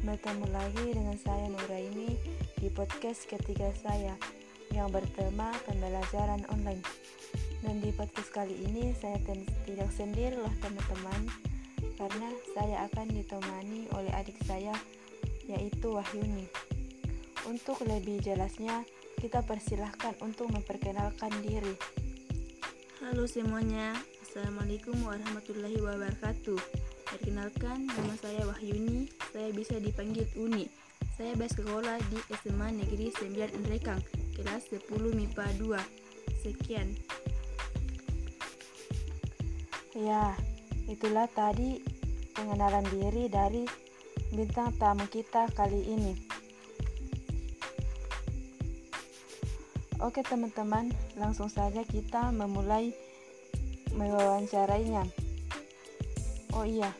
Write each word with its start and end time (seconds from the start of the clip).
Bertemu 0.00 0.48
lagi 0.48 0.96
dengan 0.96 1.12
saya 1.20 1.44
Nuraini 1.52 2.16
di 2.56 2.72
podcast 2.72 3.28
ketiga 3.28 3.68
saya 3.84 4.16
yang 4.72 4.88
bertema 4.88 5.52
pembelajaran 5.68 6.40
online. 6.48 6.80
Dan 7.60 7.84
di 7.84 7.92
podcast 7.92 8.32
kali 8.32 8.56
ini 8.64 8.96
saya 8.96 9.20
tidak 9.68 9.92
sendiri 9.92 10.40
loh 10.40 10.52
teman-teman 10.64 11.28
karena 12.00 12.28
saya 12.56 12.88
akan 12.88 13.12
ditemani 13.12 13.92
oleh 13.92 14.12
adik 14.16 14.40
saya 14.48 14.72
yaitu 15.44 15.92
Wahyuni. 15.92 16.48
Untuk 17.44 17.84
lebih 17.84 18.24
jelasnya, 18.24 18.88
kita 19.20 19.44
persilahkan 19.44 20.16
untuk 20.24 20.48
memperkenalkan 20.48 21.32
diri. 21.44 21.76
Halo 23.04 23.28
semuanya, 23.28 24.00
Assalamualaikum 24.24 24.96
warahmatullahi 25.04 25.76
wabarakatuh. 25.76 26.79
Perkenalkan, 27.20 27.84
nama 27.84 28.16
saya 28.16 28.48
Wahyuni, 28.48 29.04
saya 29.28 29.52
bisa 29.52 29.76
dipanggil 29.76 30.24
Uni. 30.40 30.72
Saya 31.20 31.36
bersekolah 31.36 32.00
di 32.08 32.16
SMA 32.32 32.72
Negeri 32.72 33.12
9 33.12 33.60
Enrekang, 33.60 34.00
kelas 34.32 34.72
10 34.72 34.88
MIPA 35.12 35.44
2. 35.60 35.76
Sekian. 36.40 36.88
Ya, 39.92 40.32
itulah 40.88 41.28
tadi 41.36 41.84
pengenalan 42.32 42.88
diri 42.88 43.28
dari 43.28 43.68
bintang 44.32 44.72
tamu 44.80 45.04
kita 45.12 45.44
kali 45.52 45.92
ini. 45.92 46.16
Oke 50.00 50.24
teman-teman, 50.24 50.88
langsung 51.20 51.52
saja 51.52 51.84
kita 51.84 52.32
memulai 52.32 52.96
mewawancarainya. 53.92 55.04
Oh 56.56 56.66
iya, 56.66 56.90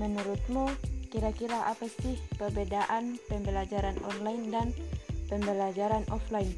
menurutmu 0.00 0.70
kira-kira 1.12 1.70
apa 1.70 1.86
sih 1.86 2.18
perbedaan 2.34 3.18
pembelajaran 3.30 3.94
online 4.02 4.44
dan 4.50 4.68
pembelajaran 5.30 6.02
offline? 6.10 6.50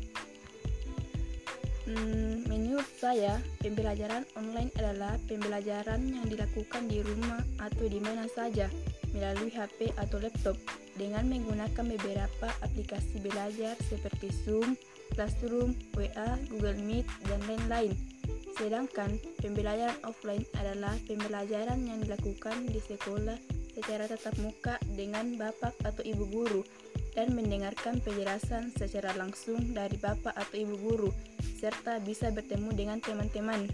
Hmm, 1.87 2.43
menurut 2.51 2.89
saya, 2.99 3.39
pembelajaran 3.63 4.27
online 4.35 4.75
adalah 4.75 5.15
pembelajaran 5.31 6.03
yang 6.03 6.27
dilakukan 6.27 6.91
di 6.91 6.99
rumah 6.99 7.39
atau 7.63 7.87
di 7.87 8.03
mana 8.03 8.27
saja 8.27 8.67
melalui 9.15 9.55
HP 9.55 9.95
atau 9.95 10.19
laptop 10.19 10.59
dengan 10.99 11.31
menggunakan 11.31 11.87
beberapa 11.87 12.49
aplikasi 12.65 13.23
belajar 13.23 13.79
seperti 13.87 14.35
Zoom, 14.43 14.75
Classroom, 15.15 15.79
WA, 15.95 16.35
Google 16.51 16.81
Meet, 16.83 17.07
dan 17.31 17.41
lain-lain. 17.47 17.95
Sedangkan 18.57 19.21
pembelajaran 19.45 20.01
offline 20.09 20.45
adalah 20.57 20.97
pembelajaran 21.05 21.85
yang 21.85 22.01
dilakukan 22.01 22.65
di 22.65 22.81
sekolah 22.81 23.37
secara 23.77 24.09
tatap 24.09 24.33
muka 24.41 24.81
dengan 24.97 25.37
bapak 25.37 25.77
atau 25.85 26.01
ibu 26.01 26.25
guru 26.33 26.65
dan 27.13 27.37
mendengarkan 27.37 28.01
penjelasan 28.01 28.73
secara 28.73 29.13
langsung 29.17 29.61
dari 29.77 30.01
bapak 30.01 30.33
atau 30.33 30.57
ibu 30.57 30.77
guru 30.81 31.11
serta 31.61 32.01
bisa 32.01 32.33
bertemu 32.33 32.71
dengan 32.73 32.99
teman-teman. 33.05 33.69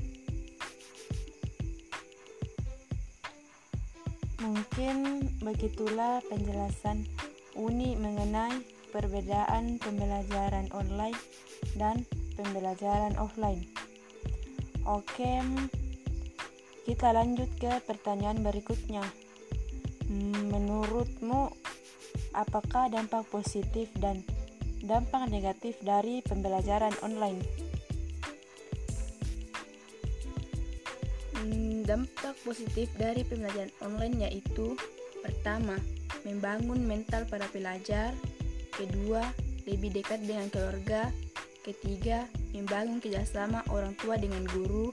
Mungkin 4.43 4.97
begitulah 5.39 6.19
penjelasan 6.27 7.07
Uni 7.55 7.95
mengenai 7.95 8.59
perbedaan 8.91 9.79
pembelajaran 9.79 10.67
online 10.75 11.15
dan 11.79 12.03
pembelajaran 12.35 13.15
offline. 13.21 13.82
Oke, 14.83 15.39
kita 16.83 17.15
lanjut 17.15 17.47
ke 17.55 17.71
pertanyaan 17.87 18.43
berikutnya. 18.43 19.07
Menurutmu, 20.51 21.55
apakah 22.35 22.91
dampak 22.91 23.31
positif 23.31 23.95
dan 24.03 24.27
dampak 24.83 25.31
negatif 25.31 25.79
dari 25.87 26.19
pembelajaran 26.27 26.91
online? 27.07 27.39
Hmm, 31.39 31.87
dampak 31.87 32.35
positif 32.43 32.91
dari 32.99 33.23
pembelajaran 33.23 33.71
online 33.87 34.27
yaitu 34.27 34.75
pertama, 35.23 35.79
membangun 36.27 36.83
mental 36.83 37.23
para 37.31 37.47
pelajar 37.55 38.11
kedua 38.75 39.23
lebih 39.63 39.95
dekat 39.95 40.27
dengan 40.27 40.51
keluarga 40.51 41.15
ketiga 41.63 42.27
membangun 42.53 42.99
kerjasama 42.99 43.63
orang 43.71 43.95
tua 43.99 44.19
dengan 44.19 44.45
guru. 44.51 44.91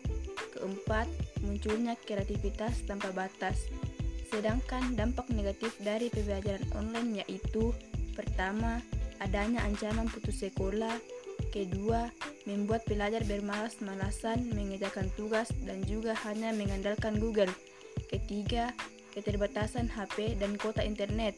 Keempat 0.55 1.09
munculnya 1.41 1.97
kreativitas 1.97 2.85
tanpa 2.85 3.09
batas. 3.13 3.69
Sedangkan 4.29 4.93
dampak 4.93 5.29
negatif 5.33 5.73
dari 5.81 6.13
pembelajaran 6.13 6.65
online 6.77 7.25
yaitu 7.25 7.73
pertama 8.13 8.81
adanya 9.19 9.65
ancaman 9.65 10.05
putus 10.09 10.45
sekolah. 10.45 10.93
Kedua 11.49 12.11
membuat 12.45 12.85
pelajar 12.85 13.25
bermalas-malasan 13.25 14.53
mengerjakan 14.53 15.09
tugas 15.17 15.49
dan 15.65 15.81
juga 15.87 16.13
hanya 16.27 16.53
mengandalkan 16.53 17.17
Google. 17.17 17.49
Ketiga 18.11 18.75
keterbatasan 19.17 19.89
HP 19.89 20.37
dan 20.37 20.55
kuota 20.59 20.85
internet. 20.85 21.35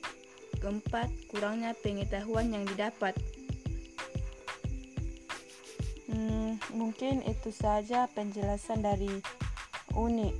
Keempat, 0.59 1.08
kurangnya 1.31 1.72
pengetahuan 1.80 2.52
yang 2.52 2.68
didapat. 2.68 3.16
Hmm, 6.12 6.60
mungkin 6.76 7.24
itu 7.24 7.56
saja 7.56 8.12
penjelasan 8.12 8.84
dari 8.84 9.08
Uni. 9.96 10.36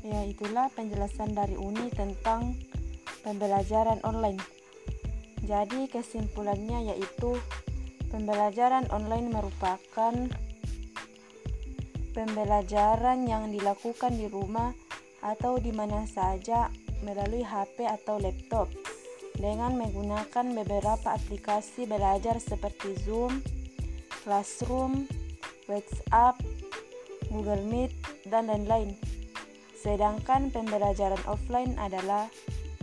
Ya, 0.00 0.24
itulah 0.24 0.72
penjelasan 0.72 1.36
dari 1.36 1.52
Uni 1.60 1.92
tentang 1.92 2.56
pembelajaran 3.20 4.00
online. 4.08 4.40
Jadi, 5.44 5.84
kesimpulannya 5.92 6.96
yaitu 6.96 7.36
pembelajaran 8.08 8.88
online 8.88 9.28
merupakan 9.28 10.14
pembelajaran 12.16 13.28
yang 13.28 13.52
dilakukan 13.52 14.16
di 14.16 14.32
rumah 14.32 14.72
atau 15.20 15.60
di 15.60 15.76
mana 15.76 16.08
saja 16.08 16.72
melalui 17.04 17.44
HP 17.44 17.84
atau 17.84 18.16
laptop 18.16 18.72
dengan 19.36 19.76
menggunakan 19.76 20.46
beberapa 20.56 21.12
aplikasi 21.12 21.84
belajar 21.84 22.40
seperti 22.40 22.96
Zoom, 23.04 23.44
Classroom, 24.24 25.04
WhatsApp, 25.68 26.40
Google 27.28 27.64
Meet, 27.68 27.92
dan 28.26 28.48
lain-lain. 28.48 28.96
Sedangkan 29.76 30.50
pembelajaran 30.50 31.20
offline 31.28 31.76
adalah 31.78 32.26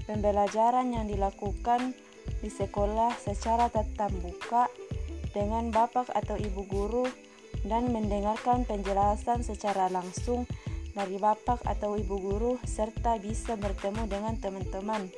pembelajaran 0.06 0.94
yang 0.94 1.10
dilakukan 1.10 1.92
di 2.40 2.48
sekolah 2.52 3.12
secara 3.20 3.68
tatap 3.68 4.12
muka 4.24 4.70
dengan 5.34 5.74
bapak 5.74 6.14
atau 6.14 6.38
ibu 6.38 6.64
guru 6.70 7.06
dan 7.66 7.90
mendengarkan 7.90 8.68
penjelasan 8.68 9.42
secara 9.42 9.90
langsung 9.90 10.46
dari 10.94 11.18
bapak 11.18 11.66
atau 11.66 11.98
ibu 11.98 12.16
guru 12.22 12.54
serta 12.64 13.18
bisa 13.18 13.58
bertemu 13.58 14.06
dengan 14.06 14.38
teman-teman 14.38 15.10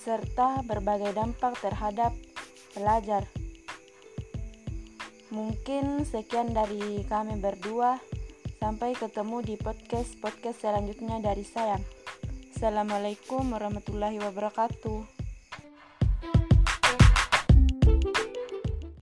serta 0.00 0.64
berbagai 0.64 1.12
dampak 1.12 1.60
terhadap 1.60 2.16
pelajar. 2.72 3.28
Mungkin 5.28 6.08
sekian 6.08 6.56
dari 6.56 7.04
kami 7.04 7.36
berdua. 7.36 8.00
Sampai 8.60 8.92
ketemu 8.92 9.40
di 9.40 9.56
podcast-podcast 9.56 10.68
selanjutnya 10.68 11.16
dari 11.20 11.44
saya. 11.48 11.80
Assalamualaikum 12.52 13.56
warahmatullahi 13.56 14.20
wabarakatuh. 14.20 15.19